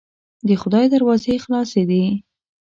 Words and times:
د 0.47 0.49
خدای 0.61 0.85
دروازې 0.93 1.35
خلاصې 1.43 1.83
دي. 1.89 2.03